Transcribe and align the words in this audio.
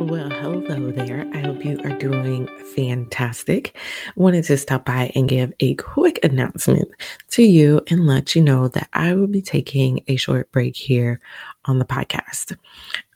Well, 0.00 0.30
hello 0.30 0.90
there. 0.92 1.28
I 1.34 1.40
hope 1.40 1.62
you 1.62 1.78
are 1.84 1.98
doing 1.98 2.48
fantastic. 2.74 3.76
Wanted 4.16 4.44
to 4.44 4.56
stop 4.56 4.86
by 4.86 5.12
and 5.14 5.28
give 5.28 5.52
a 5.60 5.74
quick 5.74 6.18
announcement 6.22 6.88
to 7.32 7.42
you 7.42 7.82
and 7.88 8.06
let 8.06 8.34
you 8.34 8.40
know 8.40 8.68
that 8.68 8.88
I 8.94 9.12
will 9.12 9.26
be 9.26 9.42
taking 9.42 10.02
a 10.08 10.16
short 10.16 10.50
break 10.52 10.74
here 10.74 11.20
on 11.66 11.78
the 11.78 11.84
podcast. 11.84 12.56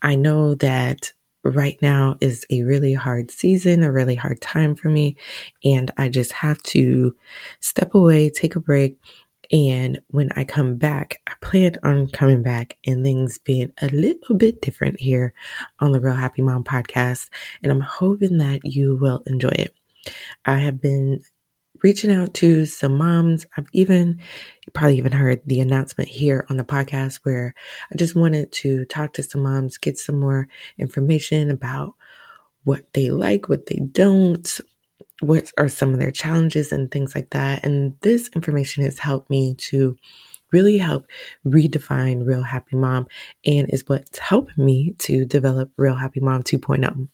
I 0.03 0.13
know 0.13 0.53
that 0.55 1.11
right 1.43 1.81
now 1.81 2.17
is 2.21 2.45
a 2.51 2.61
really 2.61 2.93
hard 2.93 3.31
season, 3.31 3.81
a 3.81 3.91
really 3.91 4.15
hard 4.15 4.39
time 4.41 4.75
for 4.75 4.89
me, 4.89 5.17
and 5.63 5.89
I 5.97 6.07
just 6.07 6.33
have 6.33 6.61
to 6.63 7.15
step 7.61 7.95
away, 7.95 8.29
take 8.29 8.55
a 8.55 8.59
break, 8.59 8.99
and 9.51 9.99
when 10.07 10.31
I 10.35 10.43
come 10.43 10.75
back, 10.75 11.21
I 11.27 11.33
plan 11.41 11.77
on 11.83 12.07
coming 12.09 12.43
back 12.43 12.77
and 12.85 13.03
things 13.03 13.37
being 13.37 13.71
a 13.81 13.87
little 13.87 14.35
bit 14.35 14.61
different 14.61 14.99
here 14.99 15.33
on 15.79 15.91
the 15.91 15.99
Real 15.99 16.15
Happy 16.15 16.41
Mom 16.41 16.63
podcast. 16.63 17.29
And 17.61 17.71
I'm 17.71 17.81
hoping 17.81 18.37
that 18.39 18.61
you 18.63 18.95
will 18.95 19.23
enjoy 19.27 19.49
it. 19.49 19.73
I 20.45 20.57
have 20.59 20.81
been 20.81 21.21
reaching 21.83 22.11
out 22.11 22.33
to 22.35 22.65
some 22.65 22.97
moms. 22.97 23.45
I've 23.57 23.67
even, 23.73 24.19
probably 24.73 24.97
even 24.97 25.11
heard 25.11 25.41
the 25.45 25.59
announcement 25.59 26.09
here 26.09 26.45
on 26.49 26.57
the 26.57 26.63
podcast 26.63 27.19
where 27.23 27.53
I 27.91 27.95
just 27.95 28.15
wanted 28.15 28.51
to 28.53 28.85
talk 28.85 29.13
to 29.13 29.23
some 29.23 29.43
moms, 29.43 29.77
get 29.77 29.97
some 29.97 30.19
more 30.19 30.47
information 30.77 31.51
about 31.51 31.93
what 32.63 32.91
they 32.93 33.11
like, 33.11 33.49
what 33.49 33.67
they 33.67 33.79
don't, 33.91 34.59
what 35.25 35.51
are 35.57 35.69
some 35.69 35.93
of 35.93 35.99
their 35.99 36.11
challenges 36.11 36.71
and 36.71 36.91
things 36.91 37.15
like 37.15 37.29
that. 37.31 37.65
And 37.65 37.95
this 38.01 38.29
information 38.35 38.83
has 38.83 38.99
helped 38.99 39.29
me 39.29 39.55
to 39.55 39.97
really 40.51 40.77
help 40.77 41.05
redefine 41.45 42.25
Real 42.25 42.43
Happy 42.43 42.75
Mom 42.75 43.07
and 43.45 43.69
is 43.73 43.83
what's 43.87 44.19
helped 44.19 44.57
me 44.57 44.95
to 44.99 45.25
develop 45.25 45.71
Real 45.77 45.95
Happy 45.95 46.19
Mom 46.19 46.43
2.0. 46.43 47.07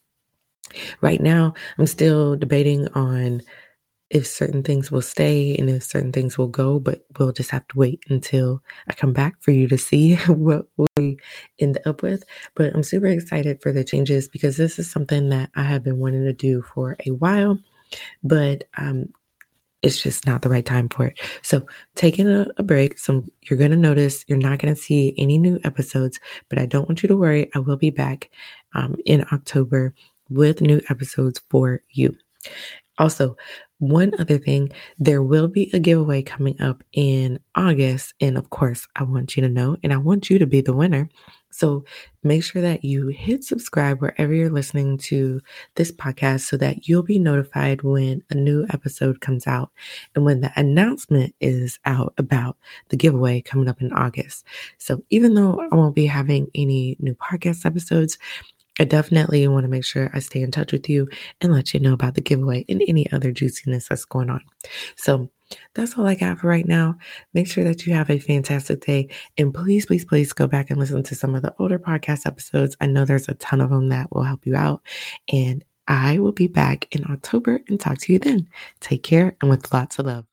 Right 1.01 1.21
now, 1.21 1.53
I'm 1.77 1.87
still 1.87 2.35
debating 2.35 2.87
on 2.89 3.41
if 4.11 4.27
certain 4.27 4.61
things 4.61 4.91
will 4.91 5.01
stay 5.01 5.55
and 5.55 5.69
if 5.69 5.83
certain 5.83 6.11
things 6.11 6.37
will 6.37 6.47
go, 6.47 6.79
but 6.79 7.05
we'll 7.17 7.31
just 7.31 7.49
have 7.49 7.65
to 7.69 7.77
wait 7.77 8.03
until 8.09 8.61
I 8.89 8.93
come 8.93 9.13
back 9.13 9.35
for 9.39 9.51
you 9.51 9.67
to 9.69 9.77
see 9.77 10.15
what 10.27 10.67
we 10.97 11.17
end 11.59 11.79
up 11.85 12.03
with. 12.03 12.23
But 12.55 12.75
I'm 12.75 12.83
super 12.83 13.07
excited 13.07 13.61
for 13.61 13.71
the 13.71 13.83
changes 13.83 14.27
because 14.27 14.57
this 14.57 14.77
is 14.77 14.91
something 14.91 15.29
that 15.29 15.49
I 15.55 15.63
have 15.63 15.83
been 15.83 15.97
wanting 15.97 16.25
to 16.25 16.33
do 16.33 16.61
for 16.61 16.97
a 17.05 17.11
while 17.11 17.57
but 18.23 18.65
um, 18.77 19.09
it's 19.81 20.01
just 20.01 20.25
not 20.25 20.41
the 20.41 20.49
right 20.49 20.65
time 20.65 20.89
for 20.89 21.07
it. 21.07 21.19
So 21.41 21.65
taking 21.95 22.27
a, 22.27 22.45
a 22.57 22.63
break. 22.63 22.99
So 22.99 23.23
you're 23.43 23.57
to 23.71 23.77
notice 23.77 24.23
you're 24.27 24.37
not 24.37 24.59
to 24.73 24.79
see 24.79 25.15
any 25.17 25.37
new 25.37 25.59
episodes, 25.63 26.19
but 26.49 26.59
I 26.59 26.65
don't 26.65 26.87
want 26.87 27.01
you 27.01 27.07
to 27.09 27.17
worry. 27.17 27.49
I 27.55 27.59
will 27.59 27.77
be 27.77 27.89
back 27.89 28.29
um, 28.75 28.95
in 29.05 29.25
October 29.31 29.93
with 30.29 30.61
new 30.61 30.81
episodes 30.89 31.41
for 31.49 31.81
you. 31.91 32.15
Also, 33.01 33.35
one 33.79 34.11
other 34.19 34.37
thing, 34.37 34.71
there 34.99 35.23
will 35.23 35.47
be 35.47 35.71
a 35.73 35.79
giveaway 35.79 36.21
coming 36.21 36.61
up 36.61 36.83
in 36.93 37.39
August. 37.55 38.13
And 38.21 38.37
of 38.37 38.51
course, 38.51 38.87
I 38.95 39.01
want 39.01 39.35
you 39.35 39.41
to 39.41 39.49
know, 39.49 39.75
and 39.81 39.91
I 39.91 39.97
want 39.97 40.29
you 40.29 40.37
to 40.37 40.45
be 40.45 40.61
the 40.61 40.75
winner. 40.75 41.09
So 41.49 41.83
make 42.23 42.43
sure 42.43 42.61
that 42.61 42.85
you 42.85 43.07
hit 43.07 43.43
subscribe 43.43 43.99
wherever 43.99 44.35
you're 44.35 44.51
listening 44.51 44.99
to 44.99 45.41
this 45.75 45.91
podcast 45.91 46.41
so 46.41 46.57
that 46.57 46.87
you'll 46.87 47.01
be 47.01 47.17
notified 47.17 47.81
when 47.81 48.21
a 48.29 48.35
new 48.35 48.67
episode 48.69 49.19
comes 49.19 49.47
out 49.47 49.71
and 50.15 50.23
when 50.23 50.41
the 50.41 50.51
announcement 50.55 51.33
is 51.41 51.79
out 51.85 52.13
about 52.19 52.55
the 52.89 52.97
giveaway 52.97 53.41
coming 53.41 53.67
up 53.67 53.81
in 53.81 53.91
August. 53.93 54.45
So 54.77 55.03
even 55.09 55.33
though 55.33 55.59
I 55.71 55.75
won't 55.75 55.95
be 55.95 56.05
having 56.05 56.51
any 56.53 56.97
new 56.99 57.15
podcast 57.15 57.65
episodes, 57.65 58.19
I 58.81 58.83
definitely 58.83 59.47
want 59.47 59.63
to 59.63 59.69
make 59.69 59.85
sure 59.85 60.09
I 60.11 60.17
stay 60.17 60.41
in 60.41 60.49
touch 60.49 60.71
with 60.71 60.89
you 60.89 61.07
and 61.39 61.53
let 61.53 61.71
you 61.71 61.79
know 61.79 61.93
about 61.93 62.15
the 62.15 62.21
giveaway 62.21 62.65
and 62.67 62.81
any 62.87 63.09
other 63.11 63.31
juiciness 63.31 63.87
that's 63.87 64.05
going 64.05 64.31
on. 64.31 64.41
So 64.95 65.29
that's 65.75 65.99
all 65.99 66.07
I 66.07 66.15
got 66.15 66.39
for 66.39 66.47
right 66.47 66.67
now. 66.67 66.95
Make 67.35 67.47
sure 67.47 67.63
that 67.63 67.85
you 67.85 67.93
have 67.93 68.09
a 68.09 68.17
fantastic 68.17 68.83
day. 68.83 69.09
And 69.37 69.53
please, 69.53 69.85
please, 69.85 70.03
please 70.03 70.33
go 70.33 70.47
back 70.47 70.71
and 70.71 70.79
listen 70.79 71.03
to 71.03 71.13
some 71.13 71.35
of 71.35 71.43
the 71.43 71.53
older 71.59 71.77
podcast 71.77 72.25
episodes. 72.25 72.75
I 72.81 72.87
know 72.87 73.05
there's 73.05 73.29
a 73.29 73.35
ton 73.35 73.61
of 73.61 73.69
them 73.69 73.89
that 73.89 74.11
will 74.11 74.23
help 74.23 74.47
you 74.47 74.55
out. 74.55 74.81
And 75.31 75.63
I 75.87 76.17
will 76.17 76.31
be 76.31 76.47
back 76.47 76.87
in 76.89 77.05
October 77.11 77.61
and 77.67 77.79
talk 77.79 77.99
to 77.99 78.13
you 78.13 78.17
then. 78.17 78.47
Take 78.79 79.03
care 79.03 79.37
and 79.41 79.49
with 79.51 79.71
lots 79.71 79.99
of 79.99 80.07
love. 80.07 80.25